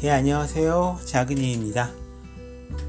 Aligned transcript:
예, 0.00 0.10
안녕하세요. 0.10 1.00
작은이입니다. 1.06 1.90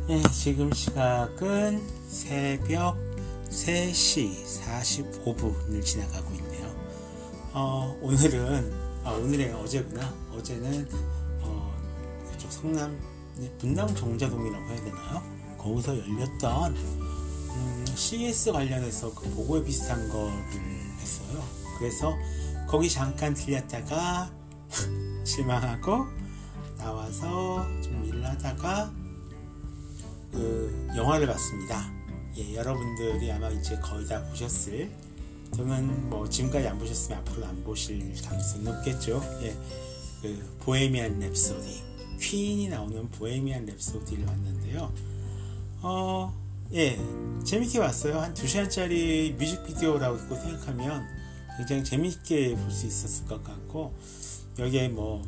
예, 0.09 0.21
지금 0.31 0.71
시각은 0.71 1.81
새벽 2.07 2.97
3시 3.49 4.45
45분을 5.25 5.83
지나가고 5.83 6.35
있네요. 6.35 6.67
어, 7.53 7.98
오늘은, 8.03 8.73
아, 9.03 9.13
오늘의 9.13 9.53
어제구나. 9.53 10.13
어제는, 10.34 10.88
어, 11.41 11.73
그쪽 12.30 12.52
성남, 12.52 12.95
네, 13.38 13.52
분당 13.57 13.88
정자동이라고 13.95 14.67
해야 14.67 14.84
되나요? 14.84 15.23
거기서 15.57 15.98
열렸던, 15.98 16.76
음, 16.76 17.85
CS 17.95 18.52
관련해서 18.52 19.16
그 19.16 19.27
보고회 19.31 19.63
비슷한 19.63 20.07
거를 20.09 20.31
했어요. 20.99 21.44
그래서 21.80 22.16
거기 22.67 22.88
잠깐 22.88 23.34
들렸다가 23.34 24.31
실망하고 25.26 26.28
나와서 26.79 27.65
좀 27.81 28.03
일을 28.05 28.25
하다가 28.25 28.91
그 30.31 30.88
영화를 30.95 31.27
봤습니다. 31.27 31.91
예, 32.38 32.55
여러분들이 32.55 33.31
아마 33.31 33.49
이제 33.49 33.77
거의 33.79 34.07
다 34.07 34.23
보셨을 34.29 34.89
또는 35.55 36.09
뭐 36.09 36.27
지금까지 36.27 36.67
안 36.67 36.77
보셨으면 36.79 37.19
앞으로 37.19 37.45
안 37.45 37.63
보실 37.63 37.99
가능성이 38.21 38.63
높겠죠. 38.63 39.21
예, 39.41 39.55
그 40.21 40.57
보헤미안 40.59 41.19
랩소디 41.19 42.19
퀸이 42.19 42.69
나오는 42.69 43.09
보헤미안 43.09 43.66
랩소디를 43.66 44.25
봤는데요. 44.25 44.91
어, 45.81 46.33
예, 46.73 46.99
재밌게 47.43 47.80
봤어요. 47.80 48.19
한 48.19 48.33
2시간짜리 48.33 49.33
뮤직비디오라고 49.35 50.17
생각하면 50.17 51.05
굉장히 51.57 51.83
재밌게 51.83 52.55
볼 52.55 52.71
수 52.71 52.85
있었을 52.88 53.25
것 53.25 53.43
같고 53.43 53.93
여기에 54.59 54.89
뭐 54.89 55.21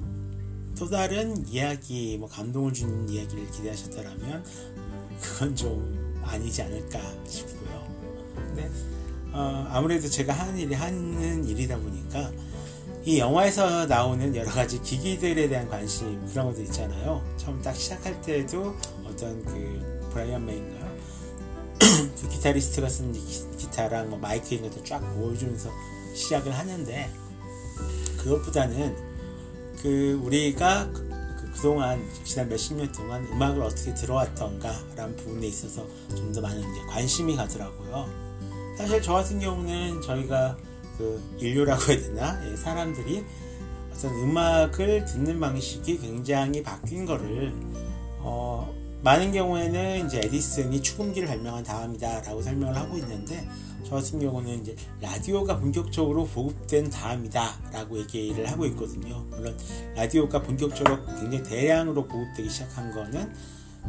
또 0.82 0.90
다른 0.90 1.48
이야기, 1.48 2.18
뭐 2.18 2.28
감동을 2.28 2.74
주는 2.74 3.08
이야기를 3.08 3.52
기대하셨다면 3.52 4.44
음, 4.78 5.18
그건 5.22 5.56
좀 5.56 6.20
아니지 6.24 6.64
않을까 6.64 7.00
싶고요. 7.28 7.88
근데 8.36 8.68
어, 9.32 9.68
아무래도 9.70 10.10
제가 10.10 10.34
하는 10.34 10.58
일이 10.58 10.74
하는 10.74 11.48
일이다 11.48 11.78
보니까 11.78 12.32
이 13.06 13.20
영화에서 13.20 13.86
나오는 13.86 14.36
여러 14.36 14.50
가지 14.50 14.82
기기들에 14.82 15.50
대한 15.50 15.70
관심 15.70 16.20
그런 16.26 16.48
것들 16.48 16.64
있잖아요. 16.64 17.24
처음 17.38 17.62
딱 17.62 17.76
시작할 17.76 18.20
때도 18.24 18.76
어떤 19.06 19.46
그 19.46 20.10
브라이언 20.12 20.44
메인가요? 20.44 20.98
그 22.20 22.28
기타리스트가 22.28 22.90
쓴 22.90 23.14
기 23.14 23.70
타랑 23.70 24.10
뭐 24.10 24.18
마이크 24.18 24.56
이런 24.56 24.68
것들 24.68 24.84
쫙 24.84 24.98
보여주면서 25.14 25.70
시작을 26.16 26.52
하는데 26.52 27.08
그것보다는 28.18 29.11
그 29.82 30.20
우리가 30.24 30.92
그, 30.92 31.10
그, 31.54 31.62
동안 31.62 32.02
지난 32.24 32.50
몇십 32.50 32.78
년 32.78 32.92
동안 32.92 33.26
음악을 33.32 33.62
어떻게 33.62 33.94
들어왔던가라는 33.94 35.16
부분에 35.18 35.48
있어서 35.48 35.86
좀 36.16 36.32
더 36.34 36.42
많은 36.42 36.60
이제 36.60 36.82
관심이 36.90 37.36
가더라고요. 37.36 38.08
사실 38.78 39.02
저 39.02 39.14
같은 39.14 39.40
경우는 39.40 40.02
저희가 40.02 40.58
그 40.98 41.22
인류라고 41.40 41.92
해야 41.92 42.00
되나 42.02 42.50
예, 42.52 42.56
사람들이 42.56 43.24
어떤 43.94 44.12
음악을 44.16 45.06
듣는 45.06 45.40
방식이 45.40 45.98
굉장히 46.00 46.64
바뀐 46.64 47.06
거를 47.06 47.54
어, 48.20 48.74
많은 49.04 49.32
경우에는 49.32 50.06
이제 50.06 50.22
에디슨이 50.24 50.82
축음기를 50.82 51.28
발명한 51.28 51.64
다음이다라고 51.64 52.42
설명을 52.42 52.76
하고 52.76 52.98
있는데 52.98 53.48
저 53.84 53.96
같은 53.96 54.20
경우는 54.20 54.62
이제 54.62 54.76
라디오가 55.02 55.58
본격적으로 55.58 56.26
보급된 56.28 56.90
다음이다라고 56.90 58.00
얘기를 58.00 58.50
하고 58.50 58.66
있거든요. 58.68 59.26
물론 59.30 59.58
라디오가 59.96 60.42
본격적으로 60.42 61.04
굉장히 61.20 61.44
대량으로 61.44 62.06
보급되기 62.06 62.50
시작한 62.50 62.94
거는 62.94 63.34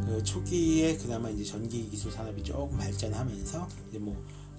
그 0.05 0.23
초기에 0.23 0.97
그나마 0.97 1.29
이제 1.29 1.43
전기 1.43 1.87
기술 1.89 2.11
산업이 2.11 2.43
조금 2.43 2.77
발전하면서 2.77 3.67
이제 3.89 3.99
뭐 3.99 4.15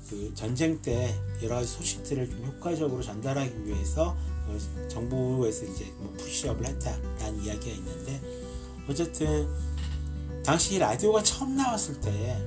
그 0.09 0.33
전쟁 0.35 0.81
때 0.83 1.15
여러 1.43 1.57
가지 1.57 1.69
소식들을 1.69 2.29
좀 2.29 2.45
효과적으로 2.47 3.03
전달하기 3.03 3.67
위해서 3.67 4.17
어 4.47 4.89
정부에서 4.89 5.65
이제 5.65 5.87
뭐 5.99 6.13
푸시업을 6.19 6.67
했다라는 6.67 7.43
이야기가 7.43 7.77
있는데 7.77 8.21
어쨌든 8.89 9.49
당시 10.45 10.79
라디오가 10.79 11.23
처음 11.23 11.57
나왔을 11.57 11.99
때 12.01 12.39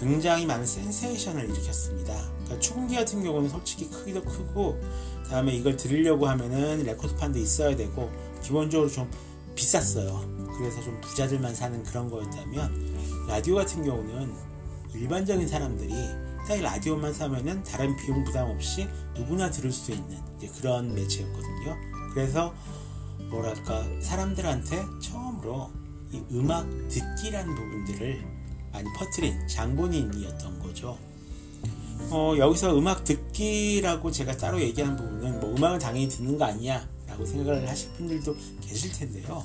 굉장히 0.00 0.46
많은 0.46 0.64
센세이션을 0.64 1.44
일으켰습니다. 1.44 2.14
그러니까 2.30 2.58
축음기 2.58 2.94
같은 2.94 3.22
경우는 3.22 3.50
솔직히 3.50 3.88
크기도 3.90 4.24
크고 4.24 4.80
다음에 5.28 5.54
이걸 5.54 5.76
들으려고 5.76 6.26
하면은 6.26 6.82
레코드판도 6.84 7.38
있어야 7.38 7.76
되고 7.76 8.10
기본적으로 8.42 8.88
좀 8.88 9.10
비쌌어요. 9.54 10.26
그래서 10.56 10.82
좀 10.82 10.98
부자들만 11.02 11.54
사는 11.54 11.82
그런 11.84 12.10
거였다면 12.10 13.26
라디오 13.28 13.56
같은 13.56 13.84
경우는 13.84 14.32
일반적인 14.94 15.46
사람들이 15.46 15.92
딱 16.48 16.60
라디오만 16.60 17.12
사면은 17.12 17.62
다른 17.62 17.94
비용 17.96 18.24
부담 18.24 18.50
없이 18.50 18.88
누구나 19.14 19.50
들을 19.50 19.70
수 19.70 19.92
있는 19.92 20.18
그런 20.60 20.94
매체였거든요. 20.94 21.76
그래서 22.14 22.54
뭐랄까 23.30 23.84
사람들한테 24.00 24.84
처음으로 25.00 25.81
이 26.12 26.22
음악 26.32 26.66
듣기라는 26.88 27.54
부분들을 27.54 28.24
많이 28.72 28.88
퍼뜨린 28.96 29.46
장본인이었던 29.48 30.58
거죠. 30.60 30.98
어, 32.10 32.34
여기서 32.36 32.76
음악 32.76 33.04
듣기라고 33.04 34.10
제가 34.10 34.36
따로 34.36 34.60
얘기하는 34.60 34.96
부분은 34.96 35.40
뭐 35.40 35.54
음악은 35.56 35.78
당연히 35.78 36.08
듣는 36.08 36.36
거 36.36 36.44
아니야 36.44 36.86
라고 37.06 37.24
생각을 37.24 37.68
하실 37.68 37.90
분들도 37.92 38.36
계실 38.60 38.92
텐데요. 38.92 39.44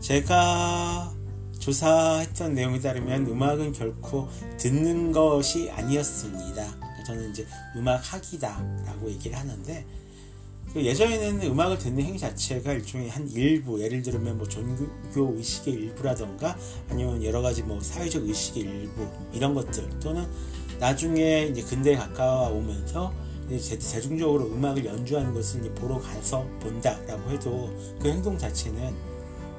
제가 0.00 1.12
조사했던 1.58 2.54
내용에 2.54 2.80
따르면 2.80 3.26
음악은 3.26 3.72
결코 3.72 4.28
듣는 4.58 5.12
것이 5.12 5.70
아니었습니다. 5.70 6.74
저는 7.06 7.30
이제 7.30 7.46
음악 7.76 8.00
학이다 8.12 8.82
라고 8.86 9.10
얘기를 9.10 9.38
하는데 9.38 9.84
그 9.84 10.03
예전에는 10.82 11.42
음악을 11.50 11.78
듣는 11.78 12.02
행위 12.02 12.18
자체가 12.18 12.72
일종의 12.72 13.08
한 13.08 13.28
일부, 13.28 13.80
예를 13.80 14.02
들면 14.02 14.38
뭐 14.38 14.48
종교 14.48 15.34
의식의 15.36 15.72
일부라던가 15.72 16.56
아니면 16.90 17.22
여러 17.22 17.42
가지 17.42 17.62
뭐 17.62 17.80
사회적 17.80 18.24
의식의 18.24 18.62
일부 18.62 19.06
이런 19.32 19.54
것들 19.54 19.88
또는 20.00 20.26
나중에 20.80 21.44
이제 21.44 21.62
근대에 21.62 21.94
가까워오면서 21.94 23.12
이제 23.50 23.78
대중적으로 23.78 24.46
음악을 24.46 24.84
연주하는 24.84 25.32
것을 25.32 25.60
보러 25.74 26.00
가서 26.00 26.44
본다라고 26.60 27.30
해도 27.30 27.72
그 28.00 28.08
행동 28.08 28.36
자체는 28.36 28.92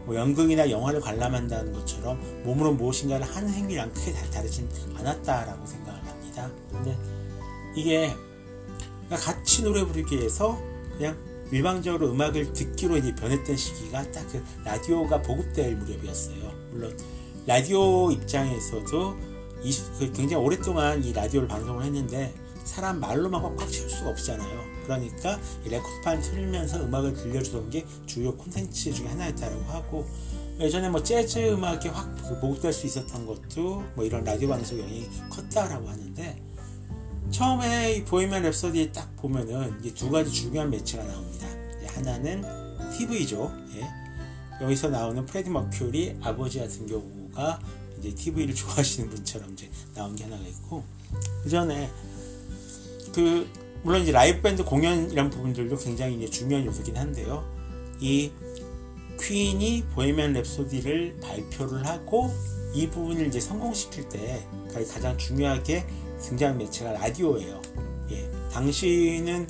뭐 0.06 0.16
연극이나 0.16 0.70
영화를 0.70 1.00
관람한다는 1.00 1.72
것처럼 1.72 2.20
몸으로 2.44 2.74
무엇인가를 2.74 3.25
하는 3.25 3.50
행위랑 3.50 3.94
크게 3.94 4.12
다르진 4.31 4.68
않았다라고 4.96 5.66
생각을 5.66 6.06
합니다. 6.06 6.52
근데 6.72 6.98
이게 7.74 8.14
같이 9.09 9.64
노래 9.64 9.86
부르기 9.86 10.18
위해서 10.18 10.59
그냥 10.97 11.17
일방적으로 11.51 12.11
음악을 12.11 12.53
듣기로 12.53 12.97
이제 12.97 13.13
변했던 13.13 13.56
시기가 13.56 14.11
딱 14.11 14.25
그 14.31 14.44
라디오가 14.63 15.22
보급될 15.22 15.75
무렵이었어요. 15.75 16.51
물론 16.72 16.97
라디오 17.45 18.11
입장에서도 18.11 19.16
이, 19.63 19.73
그 20.00 20.11
굉장히 20.11 20.44
오랫동안 20.44 21.03
이 21.03 21.13
라디오를 21.13 21.47
방송을 21.47 21.85
했는데 21.85 22.33
사람 22.63 23.00
말로만 23.00 23.41
꽉꽉 23.41 23.72
채울 23.72 23.89
수가 23.89 24.09
없잖아요. 24.09 24.75
그러니까 24.83 25.39
이 25.66 25.69
레코드판 25.69 26.22
틀면서 26.22 26.83
음악을 26.83 27.13
들려주던 27.13 27.69
게 27.69 27.85
주요 28.06 28.35
콘텐츠 28.35 28.91
중에 28.91 29.07
하나였다고 29.07 29.63
하고 29.66 30.07
예전에 30.59 30.89
뭐 30.89 31.03
재즈 31.03 31.53
음악이 31.53 31.89
확그 31.89 32.39
보급될 32.39 32.73
수 32.73 32.88
있었던 32.88 33.25
것도 33.25 33.83
뭐 33.95 34.03
이런 34.03 34.23
라디오 34.23 34.50
방송 34.50 34.79
영향이 34.79 35.07
컸다라고 35.29 35.88
하는데 35.88 36.41
처음에 37.31 38.03
보헤미안 38.06 38.44
랩소디에 38.44 38.94
딱 38.94 39.16
보면은 39.18 39.78
이제 39.80 39.94
두 39.94 40.09
가지 40.09 40.31
중요한 40.31 40.69
매체가 40.69 41.04
나옵니다. 41.04 41.48
하나는 41.88 42.44
TV죠. 42.92 43.51
예. 43.75 44.63
여기서 44.63 44.89
나오는 44.89 45.25
프레디 45.25 45.50
머큐리 45.50 46.18
아버지 46.22 46.60
같은 46.60 46.88
경우가 46.88 47.60
이제 48.00 48.13
TV를 48.13 48.54
좋아하시는 48.56 49.10
분처럼 49.10 49.54
이제 49.54 49.69
나온 49.94 50.16
게 50.16 50.24
하나가 50.24 50.44
있고 50.48 50.83
그 51.44 51.50
전에 51.50 51.89
그 53.13 53.48
물론 53.83 54.01
이제 54.01 54.12
라이브 54.12 54.42
밴드 54.42 54.63
공연 54.63 55.12
이런 55.12 55.30
부분들도 55.30 55.77
굉장히 55.77 56.16
이제 56.16 56.30
중요한 56.30 56.66
요소긴 56.66 56.98
한데요. 56.98 57.45
이 58.00 58.31
퀸이 59.22 59.86
보헤미안 59.94 60.33
랩소디를 60.33 61.22
발표를 61.22 61.86
하고 61.86 62.33
이 62.74 62.88
부분을 62.88 63.27
이제 63.27 63.39
성공시킬 63.39 64.10
때 64.10 64.45
가장 64.94 65.18
중요하게 65.18 65.86
등장 66.21 66.57
매체가 66.57 66.94
라디오예요. 66.94 67.62
예, 68.12 68.29
당시는 68.51 69.47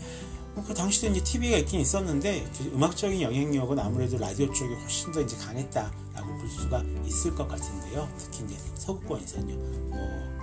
그 0.67 0.73
당시도 0.73 1.07
이제 1.07 1.21
TV가 1.21 1.57
있긴 1.57 1.81
있었는데 1.81 2.45
그 2.57 2.71
음악적인 2.73 3.21
영향력은 3.21 3.77
아무래도 3.77 4.17
라디오 4.17 4.51
쪽이 4.51 4.73
훨씬 4.73 5.11
더 5.11 5.21
이제 5.21 5.35
강했다라고 5.37 6.37
볼 6.37 6.49
수가 6.49 6.81
있을 7.05 7.35
것 7.35 7.47
같은데요. 7.47 8.07
특히 8.17 8.45
이제 8.45 8.55
서구권에서는요. 8.75 9.55
뭐 9.89 9.99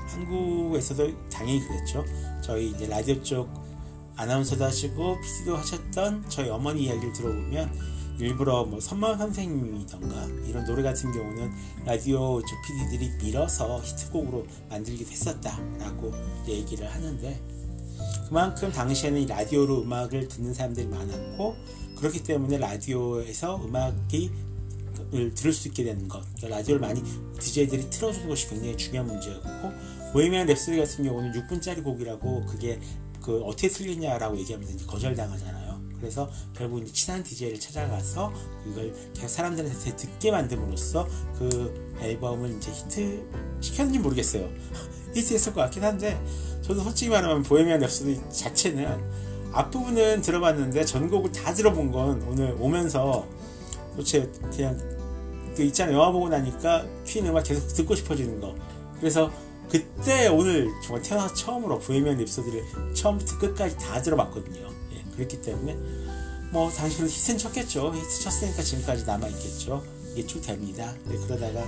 한국에서도 0.06 1.10
당연히 1.30 1.66
그랬죠. 1.66 2.04
저희 2.42 2.70
이제 2.70 2.86
라디오 2.86 3.22
쪽 3.22 3.48
아나운서도 4.16 4.64
하시고 4.64 5.18
PD도 5.20 5.56
하셨던 5.56 6.24
저희 6.28 6.50
어머니 6.50 6.84
이야기를 6.84 7.12
들어보면 7.14 7.72
일부러 8.18 8.64
뭐 8.64 8.80
선만 8.80 9.18
선생님이던가 9.18 10.26
이런 10.46 10.64
노래 10.64 10.82
같은 10.82 11.12
경우는 11.12 11.50
라디오 11.84 12.40
저 12.40 12.46
PD들이 12.66 13.10
밀어서 13.22 13.80
히트곡으로 13.80 14.46
만들기도 14.68 15.10
했었다라고 15.10 16.12
얘기를 16.48 16.92
하는데 16.92 17.40
그만큼 18.28 18.70
당시에는 18.70 19.20
이 19.20 19.26
라디오로 19.26 19.82
음악을 19.82 20.28
듣는 20.28 20.54
사람들이 20.54 20.86
많았고 20.86 21.56
그렇기 21.96 22.22
때문에 22.22 22.58
라디오에서 22.58 23.64
음악이 23.64 24.30
을 25.14 25.34
들을 25.34 25.52
수 25.52 25.68
있게 25.68 25.84
되는 25.84 26.08
것 26.08 26.22
그러니까 26.36 26.56
라디오를 26.56 26.80
많이 26.80 27.02
DJ들이 27.38 27.90
틀어주는 27.90 28.26
것이 28.28 28.48
굉장히 28.48 28.76
중요한 28.78 29.06
문제였고 29.06 29.70
보헤미안 30.12 30.46
랩소디 30.46 30.78
같은 30.78 31.04
경우는 31.04 31.32
6분짜리 31.32 31.84
곡이라고 31.84 32.46
그게 32.46 32.80
그 33.20 33.42
어떻게 33.42 33.68
틀리냐라고 33.68 34.38
얘기하면 34.38 34.68
거절당하잖아요. 34.86 35.61
그래서 36.02 36.28
결국 36.52 36.82
이제 36.82 36.92
친한 36.92 37.22
DJ를 37.22 37.60
찾아가서 37.60 38.32
이걸 38.66 38.92
사람들한테 39.14 39.96
듣게 39.96 40.32
만듦으로써 40.32 41.06
그 41.38 41.96
앨범을 42.00 42.56
이제 42.56 42.72
히트 42.72 43.24
시켰는지 43.60 44.00
모르겠어요. 44.00 44.50
히트했을 45.14 45.54
것 45.54 45.60
같긴 45.60 45.84
한데 45.84 46.20
저도 46.60 46.80
솔직히 46.80 47.10
말하면 47.10 47.44
보헤미안 47.44 47.80
랩소디 47.80 48.32
자체는 48.32 49.00
앞부분은 49.52 50.22
들어봤는데 50.22 50.84
전곡을 50.84 51.30
다 51.30 51.54
들어본 51.54 51.92
건 51.92 52.22
오늘 52.22 52.56
오면서 52.58 53.24
도대체 53.92 54.28
그냥 54.50 54.76
그 55.54 55.62
있잖아요. 55.62 55.98
영화 55.98 56.10
보고 56.10 56.28
나니까 56.28 56.84
퀸 57.06 57.26
음악 57.26 57.44
계속 57.44 57.68
듣고 57.68 57.94
싶어지는 57.94 58.40
거. 58.40 58.56
그래서 58.98 59.30
그때 59.70 60.26
오늘 60.26 60.68
정말 60.82 61.02
태어나서 61.02 61.34
처음으로 61.34 61.78
보헤미안 61.78 62.16
립소디를 62.16 62.94
처음부터 62.94 63.38
끝까지 63.38 63.76
다 63.78 64.02
들어봤거든요. 64.02 64.60
예, 64.60 64.81
그렇기 65.26 65.42
때문에 65.42 65.76
뭐 66.50 66.70
당시에는 66.70 67.08
히트는 67.08 67.38
쳤겠죠. 67.38 67.94
히트 67.94 68.20
쳤으니까 68.20 68.62
지금까지 68.62 69.04
남아 69.04 69.26
있겠죠. 69.28 69.82
이게 70.12 70.26
쭉 70.26 70.40
됩니다. 70.42 70.94
네, 71.06 71.16
그러다가 71.16 71.64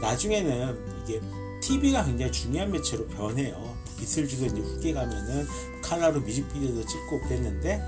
나중에는 0.00 1.04
이게 1.04 1.20
TV가 1.62 2.04
굉장히 2.04 2.30
중요한 2.32 2.70
매체로 2.70 3.06
변해요. 3.06 3.76
비틀즈도 3.98 4.46
이제 4.46 4.60
후기 4.60 4.92
가면은 4.92 5.46
칼라로 5.82 6.20
뮤직비디오도 6.20 6.84
찍고 6.86 7.20
그랬는데 7.22 7.82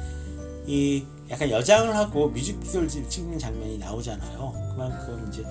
이 0.67 1.05
약간 1.31 1.51
여장을 1.51 1.95
하고 1.95 2.29
뮤직비디오를 2.29 2.89
찍는 2.89 3.39
장면이 3.39 3.79
나오잖아요. 3.79 4.73
그만큼 4.73 5.29
이제 5.29 5.45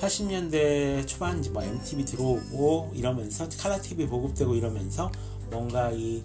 80년대 0.00 1.06
초반 1.06 1.38
이제 1.38 1.50
뭐 1.50 1.62
MTV 1.62 2.04
들어오고 2.04 2.92
이러면서 2.94 3.48
칼라 3.58 3.80
TV 3.80 4.06
보급되고 4.06 4.54
이러면서 4.56 5.12
뭔가 5.50 5.92
이 5.92 6.22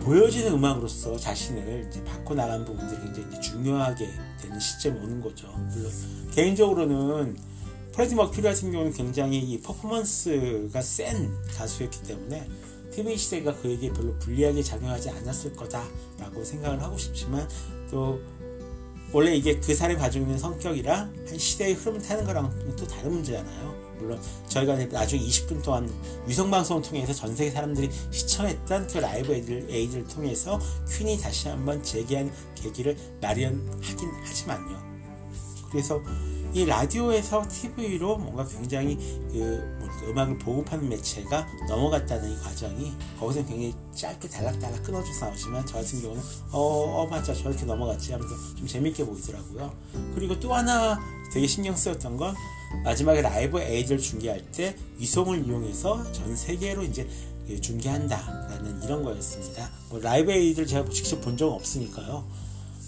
보여지는 0.00 0.52
음악으로서 0.52 1.16
자신을 1.16 1.86
이제 1.88 2.02
바꿔 2.04 2.34
나간 2.34 2.64
부분들이 2.64 3.00
굉장히 3.00 3.40
중요하게 3.40 4.08
되는 4.40 4.60
시점이 4.60 4.98
오는 4.98 5.20
거죠. 5.20 5.48
물론 5.48 5.90
개인적으로는 6.32 7.36
프레디 7.92 8.14
머큐리 8.14 8.42
같은 8.42 8.70
경우는 8.72 8.92
굉장히 8.92 9.38
이 9.38 9.60
퍼포먼스가 9.60 10.82
센 10.82 11.32
가수였기 11.56 12.02
때문에 12.02 12.46
TV 12.92 13.16
시대가 13.16 13.54
그에게 13.54 13.92
별로 13.92 14.14
불리하게 14.18 14.62
작용하지 14.62 15.10
않았을 15.10 15.54
거다라고 15.54 16.44
생각을 16.44 16.82
하고 16.82 16.96
싶지만 16.98 17.48
또 17.90 18.20
원래 19.12 19.34
이게 19.34 19.58
그 19.60 19.74
사람이 19.74 19.98
가지고 19.98 20.24
있는 20.24 20.38
성격이랑 20.38 21.14
한 21.26 21.38
시대의 21.38 21.74
흐름을 21.74 22.02
타는 22.02 22.24
거랑 22.24 22.76
또 22.76 22.86
다른 22.86 23.12
문제잖아요. 23.12 23.85
물론 23.98 24.20
저희가 24.48 24.76
나중에 24.86 25.22
20분 25.22 25.62
동안 25.62 25.90
위성 26.26 26.50
방송을 26.50 26.82
통해서 26.82 27.12
전 27.12 27.34
세계 27.34 27.50
사람들이 27.50 27.90
시청했던 28.10 28.88
그 28.88 28.98
라이브 28.98 29.32
에이드를, 29.32 29.66
에이드를 29.70 30.06
통해서 30.06 30.58
퀸이 30.90 31.18
다시 31.18 31.48
한번 31.48 31.82
재기한 31.82 32.32
계기를 32.54 32.96
마련하긴 33.20 34.10
하지만요. 34.24 34.96
그래서 35.70 36.00
이 36.56 36.64
라디오에서 36.64 37.46
TV로 37.48 38.16
뭔가 38.16 38.46
굉장히 38.46 38.96
그 39.30 39.76
음악을 40.08 40.38
보급하는 40.38 40.88
매체가 40.88 41.46
넘어갔다는 41.68 42.32
이 42.32 42.38
과정이 42.40 42.94
거기서 43.20 43.44
굉장히 43.44 43.74
짧게 43.94 44.26
달락달락 44.26 44.82
끊어져서 44.82 45.26
나오지만 45.26 45.66
저 45.66 45.74
같은 45.74 46.00
경우는 46.00 46.22
어, 46.52 46.58
어 47.02 47.06
맞아 47.08 47.34
저렇게 47.34 47.66
넘어갔지 47.66 48.12
하면서 48.12 48.34
좀 48.54 48.66
재밌게 48.66 49.04
보이더라고요. 49.04 49.70
그리고 50.14 50.40
또 50.40 50.54
하나 50.54 50.98
되게 51.30 51.46
신경 51.46 51.76
쓰였던 51.76 52.16
건 52.16 52.34
마지막에 52.84 53.20
라이브 53.22 53.60
에이드를 53.60 53.98
중계할 53.98 54.50
때 54.52 54.76
위성을 54.98 55.46
이용해서 55.46 56.12
전 56.12 56.36
세계로 56.36 56.84
이제 56.84 57.08
중계한다라는 57.60 58.82
이런 58.82 59.02
거였습니다. 59.02 59.70
뭐 59.88 60.00
라이브 60.00 60.32
에이드를 60.32 60.66
제가 60.66 60.88
직접 60.90 61.20
본 61.20 61.36
적은 61.36 61.54
없으니까요. 61.54 62.24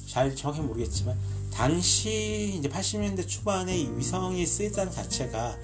잘 0.06 0.34
정확히 0.34 0.62
모르겠지만 0.62 1.16
당시 1.52 2.54
이제 2.56 2.68
80년대 2.68 3.28
초반에 3.28 3.76
이 3.76 3.90
위성이 3.96 4.46
쓰였다는 4.46 4.92
자체가 4.92 5.56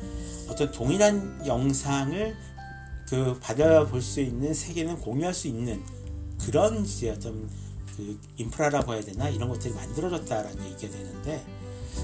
어떤 0.49 0.70
동일한 0.70 1.47
영상을 1.47 2.37
그 3.09 3.38
받아볼 3.41 4.03
수 4.03 4.20
있는 4.20 4.53
세계는 4.55 4.99
공유할 4.99 5.32
수 5.35 5.49
있는 5.49 5.82
그런 6.44 6.85
이제 6.85 7.11
어떤 7.11 7.49
그 7.97 8.19
인프라라고 8.37 8.94
해야 8.94 9.03
되나 9.03 9.29
이런 9.29 9.49
것들이 9.49 9.73
만들어졌다라는 9.75 10.65
얘기가 10.73 10.93
되는데 10.93 11.44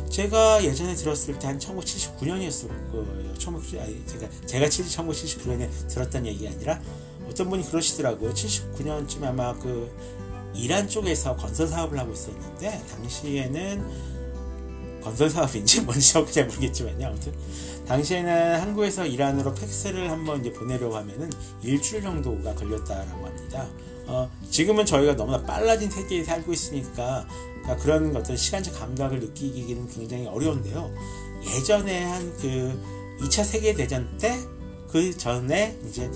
제가 0.09 0.65
예전에 0.65 0.95
들었을 0.95 1.39
때 1.39 1.47
한 1.47 1.59
1979년이었을 1.59 2.93
거예요. 2.93 3.35
1970, 3.39 3.81
아니, 3.81 4.07
제가 4.07 4.29
제가 4.47 4.67
1979년에 4.67 5.69
들었던 5.89 6.27
얘기가 6.27 6.51
아니라 6.51 6.81
어떤 7.29 7.51
분이 7.51 7.65
그러시더라고요. 7.69 8.33
79년쯤에 8.33 9.25
아마 9.25 9.53
그 9.59 9.91
이란 10.55 10.89
쪽에서 10.89 11.37
건설 11.37 11.67
사업을 11.69 11.99
하고 11.99 12.13
있었는데 12.13 12.83
당시에는 12.91 14.11
건설 15.03 15.31
사업인지 15.31 15.81
뭔지 15.87 16.13
잘 16.13 16.47
모르겠지만요. 16.47 17.07
아무튼 17.07 17.33
당시에는 17.87 18.61
한국에서 18.61 19.07
이란으로 19.07 19.55
팩스를 19.55 20.11
한번 20.11 20.41
이제 20.41 20.53
보내려고 20.53 20.97
하면은 20.97 21.31
일주일 21.63 22.03
정도가 22.03 22.55
걸렸다라고 22.55 23.27
합니다. 23.27 23.69
어, 24.11 24.29
지금은 24.51 24.85
저희가 24.85 25.15
너무나 25.15 25.41
빨라진 25.43 25.89
세계에 25.89 26.25
살고 26.25 26.53
있으니까 26.53 27.27
그러니까 27.63 27.77
그런 27.77 28.17
어떤 28.17 28.37
시간적 28.37 28.75
감각을 28.79 29.21
느끼기는 29.21 29.89
굉장히 29.89 30.27
어려운데요. 30.27 30.91
예전에 31.45 32.05
한 32.05 32.33
그 32.41 32.79
2차 33.23 33.45
세계대전 33.45 34.19
때 34.19 34.37
그 34.91 35.17
전에 35.17 35.79
이제 35.89 36.11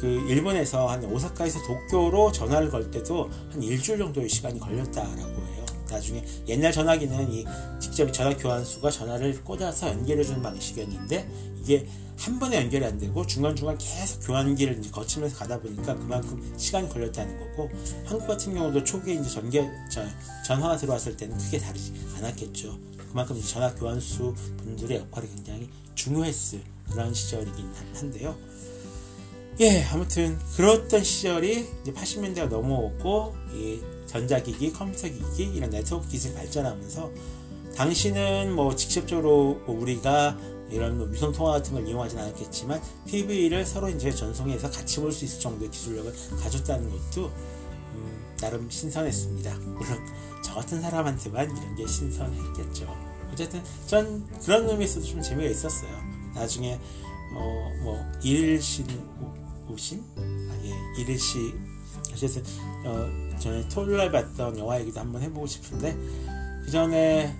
그 0.00 0.06
일본에서 0.28 0.86
한 0.86 1.04
오사카에서 1.04 1.58
도쿄로 1.66 2.30
전화를 2.30 2.70
걸 2.70 2.90
때도 2.90 3.28
한 3.50 3.62
일주일 3.62 3.98
정도의 3.98 4.28
시간이 4.28 4.60
걸렸다라고 4.60 5.46
해요. 5.46 5.66
나중에 5.90 6.24
옛날 6.46 6.70
전화기는 6.70 7.32
이 7.32 7.44
직접 7.80 8.12
전화 8.12 8.36
교환수가 8.36 8.90
전화를 8.90 9.42
꽂아서 9.42 9.88
연결해 9.88 10.22
주는 10.22 10.40
방식이었는데 10.42 11.28
이게 11.62 11.88
한 12.18 12.38
번에 12.38 12.56
연결이 12.56 12.84
안 12.84 12.98
되고 12.98 13.26
중간중간 13.26 13.78
계속 13.78 14.20
교환기를 14.20 14.78
이제 14.78 14.90
거치면서 14.90 15.36
가다 15.36 15.60
보니까 15.60 15.94
그만큼 15.94 16.54
시간이 16.56 16.88
걸렸다는 16.88 17.38
거고 17.38 17.70
한국 18.04 18.26
같은 18.26 18.54
경우도 18.54 18.84
초기에 18.84 19.14
이제 19.14 19.28
전개 19.28 19.68
전화가 20.44 20.76
들어왔을 20.76 21.16
때는 21.16 21.36
크게 21.38 21.58
다르지 21.58 21.92
않았겠죠. 22.16 22.78
그만큼 23.10 23.40
전화 23.40 23.74
교환수 23.74 24.34
분들의 24.58 24.98
역할이 24.98 25.28
굉장히 25.28 25.70
중요했을 25.94 26.60
그런 26.90 27.12
시절이긴 27.12 27.72
한데요. 27.94 28.36
예, 29.60 29.82
아무튼 29.84 30.38
그렇던 30.56 31.02
시절이 31.02 31.66
이제 31.82 31.92
80년대가 31.92 32.48
넘어오고 32.48 33.34
이 33.54 33.80
전자기기, 34.06 34.72
컴퓨터 34.72 35.08
기기 35.08 35.44
이런 35.44 35.70
네트워크 35.70 36.08
기술이 36.08 36.34
발전하면서 36.34 37.10
당시는 37.74 38.54
뭐 38.54 38.74
직접적으로 38.74 39.62
뭐 39.66 39.80
우리가 39.80 40.38
이런 40.70 40.98
뭐 40.98 41.06
위성 41.06 41.32
통화 41.32 41.52
같은 41.52 41.72
걸 41.74 41.86
이용하지는 41.86 42.24
않았겠지만 42.24 42.80
TV를 43.06 43.64
서로 43.64 43.88
이제 43.88 44.10
전송해서 44.10 44.70
같이 44.70 45.00
볼 45.00 45.12
수 45.12 45.24
있을 45.24 45.40
정도의 45.40 45.70
기술력을 45.70 46.12
가졌다는 46.42 46.90
것도 46.90 47.26
음, 47.94 48.34
나름 48.40 48.68
신선했습니다. 48.68 49.58
물론 49.58 49.98
저 50.42 50.54
같은 50.54 50.80
사람한테만 50.80 51.56
이런 51.56 51.76
게 51.76 51.86
신선했겠죠. 51.86 52.94
어쨌든 53.32 53.62
전 53.86 54.26
그런 54.44 54.68
의미에서도 54.68 55.04
좀 55.06 55.22
재미가 55.22 55.48
있었어요. 55.50 55.90
나중에 56.34 56.78
어 57.34 57.66
뭐 57.82 58.04
일신 58.22 58.86
오신? 59.68 60.02
아, 60.16 60.58
예, 60.64 61.00
이르시. 61.02 61.54
어쨌든, 62.12 62.42
어, 62.84 63.38
전에 63.38 63.68
토요일 63.68 63.96
날 63.98 64.10
봤던 64.12 64.58
영화 64.58 64.80
얘기도 64.80 65.00
한번 65.00 65.20
해보고 65.22 65.46
싶은데, 65.46 65.96
그 66.66 66.72
전에 66.72 67.32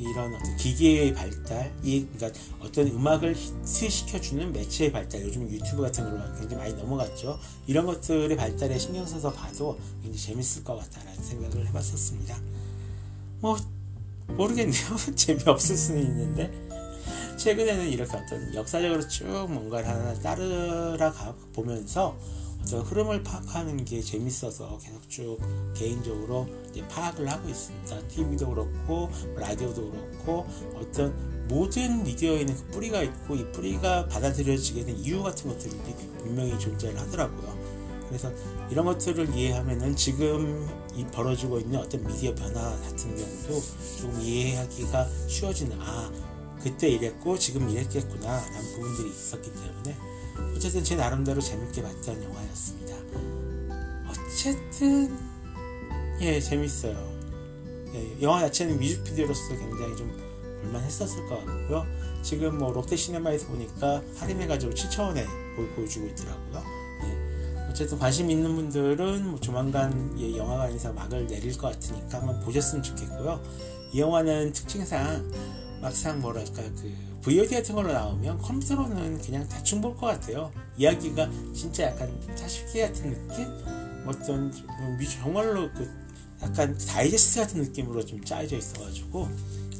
이런 0.00 0.34
어떤 0.34 0.56
기기의 0.56 1.14
발달 1.14 1.72
이, 1.84 2.04
그러니까 2.12 2.40
어떤 2.58 2.88
음악을 2.88 3.36
히트시켜주는 3.36 4.52
매체의 4.52 4.90
발달, 4.90 5.22
요즘 5.22 5.48
유튜브 5.48 5.82
같은 5.82 6.02
걸로 6.02 6.20
굉장히 6.36 6.56
많이 6.56 6.74
넘어갔죠. 6.74 7.38
이런 7.68 7.86
것들의 7.86 8.36
발달에 8.36 8.76
신경 8.76 9.06
써서 9.06 9.32
봐도 9.32 9.78
굉장히 10.02 10.18
재밌을 10.18 10.64
것 10.64 10.76
같다라는 10.76 11.22
생각을 11.22 11.68
해봤었습니다. 11.68 12.36
뭐, 13.38 13.56
모르겠네요. 14.26 14.96
재미없을 15.14 15.76
수는 15.76 16.02
있는데. 16.02 16.68
최근에는 17.36 17.88
이렇게 17.88 18.16
어떤 18.16 18.52
역사적으로 18.56 19.06
쭉 19.06 19.24
뭔가를 19.48 19.88
하나 19.88 20.14
따르라 20.14 21.12
가 21.12 21.32
보면서 21.52 22.18
어떤 22.68 22.82
흐름을 22.82 23.22
파악하는 23.22 23.86
게 23.86 24.02
재밌어서 24.02 24.76
계속 24.76 25.08
쭉 25.08 25.38
개인적으로 25.74 26.46
파악을 26.90 27.26
하고 27.26 27.48
있습니다. 27.48 28.08
TV도 28.08 28.50
그렇고 28.50 29.08
라디오도 29.36 29.90
그렇고 29.90 30.46
어떤 30.74 31.48
모든 31.48 32.02
미디어에는 32.02 32.54
그 32.54 32.64
뿌리가 32.66 33.02
있고 33.04 33.36
이 33.36 33.52
뿌리가 33.52 34.08
받아들여지게 34.08 34.84
된 34.84 34.96
이유 34.96 35.22
같은 35.22 35.48
것들이 35.48 35.74
분명히 36.18 36.58
존재를 36.58 37.00
하더라고요. 37.00 37.56
그래서 38.06 38.30
이런 38.70 38.84
것들을 38.84 39.34
이해하면은 39.34 39.96
지금 39.96 40.68
이 40.94 41.06
벌어지고 41.06 41.60
있는 41.60 41.78
어떤 41.78 42.04
미디어 42.04 42.34
변화 42.34 42.60
같은 42.60 43.16
경우도 43.16 43.62
조금 43.98 44.20
이해하기가 44.20 45.08
쉬워지는 45.26 45.78
아 45.80 46.12
그때 46.62 46.90
이랬고 46.90 47.38
지금 47.38 47.70
이랬겠구나 47.70 48.26
라는 48.26 48.74
부분들이 48.74 49.08
있었기 49.08 49.50
때문에 49.54 50.07
어쨌든 50.54 50.82
제 50.82 50.96
나름대로 50.96 51.40
재밌게 51.40 51.82
봤던 51.82 52.22
영화였습니다. 52.22 52.96
어쨌든 54.08 55.16
예 56.20 56.40
재밌어요. 56.40 57.18
예, 57.94 58.22
영화 58.22 58.40
자체는 58.40 58.78
뮤직비디오로서 58.78 59.56
굉장히 59.56 59.96
좀 59.96 60.12
볼만했었을 60.62 61.26
것 61.28 61.38
같고요. 61.38 61.86
지금 62.22 62.58
뭐 62.58 62.72
롯데 62.72 62.96
시네마에서 62.96 63.46
보니까 63.46 64.02
할인해가지고 64.16 64.72
7,000원에 64.72 65.24
보여주고 65.74 66.06
있더라고요. 66.08 66.62
예, 67.04 67.68
어쨌든 67.70 67.98
관심 67.98 68.30
있는 68.30 68.54
분들은 68.54 69.26
뭐 69.26 69.40
조만간 69.40 70.14
예, 70.18 70.36
영화관에서 70.36 70.92
막을 70.92 71.26
내릴 71.26 71.56
것 71.56 71.72
같으니까 71.72 72.18
한번 72.18 72.40
보셨으면 72.40 72.82
좋겠고요. 72.82 73.40
이 73.92 74.00
영화는 74.00 74.52
특징상 74.52 75.30
막상 75.80 76.20
뭐랄까 76.20 76.62
그 76.62 77.07
VOD 77.22 77.54
같은 77.54 77.74
걸로 77.74 77.92
나오면 77.92 78.38
컴퓨터로는 78.38 79.20
그냥 79.20 79.48
대충 79.48 79.80
볼 79.80 79.94
것 79.96 80.06
같아요. 80.06 80.52
이야기가 80.76 81.28
진짜 81.54 81.84
약간 81.84 82.08
40개 82.36 82.80
같은 82.80 83.10
느낌? 83.10 83.46
어떤 84.06 84.52
정말로 85.20 85.70
그 85.72 85.90
약간 86.42 86.76
다이제스트 86.78 87.40
같은 87.40 87.62
느낌으로 87.62 88.04
좀 88.06 88.22
짜여져 88.24 88.56
있어가지고 88.56 89.28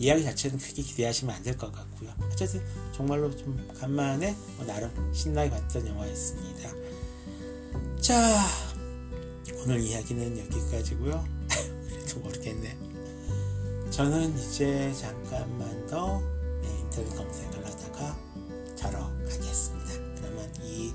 이야기 0.01 0.25
자체는 0.25 0.59
크게 0.59 0.83
기대하시면 0.83 1.35
안 1.35 1.43
될 1.43 1.57
것 1.57 1.73
같고요. 1.73 2.13
어쨌든 2.33 2.61
정말로 2.93 3.35
좀 3.37 3.57
간만에 3.79 4.35
뭐 4.57 4.67
나름 4.67 4.91
신나게 5.15 5.51
봤던 5.51 5.87
영화였습니다. 5.87 6.71
자 8.01 8.45
오늘 9.63 9.81
이야기는 9.81 10.39
여기까지고요. 10.39 11.25
그래도 11.89 12.21
모르겠네. 12.21 12.77
저는 13.91 14.37
이제 14.39 14.93
잠깐만 14.99 15.87
더 15.87 16.21
네, 16.99 17.05
인터넷 17.05 17.17
검색을 17.17 17.65
하다가 17.65 18.19
자러 18.75 18.99
가겠습니다. 18.99 19.93
그러면 20.17 20.53
이 20.63 20.93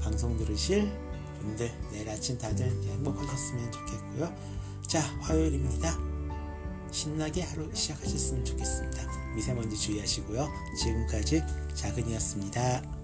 방송 0.00 0.36
들으실 0.36 0.90
분들 1.40 1.72
내일 1.90 2.08
아침 2.08 2.38
다들 2.38 2.66
행복하셨으면 2.66 3.72
좋겠고요. 3.72 4.32
자 4.86 5.00
화요일입니다. 5.20 5.98
신나게 6.92 7.42
하루 7.42 7.68
시작하셨으면 7.74 8.44
좋겠습니다. 8.44 9.34
미세먼지 9.34 9.76
주의하시고요. 9.76 10.48
지금까지 10.78 11.42
작은이었습니다. 11.74 12.99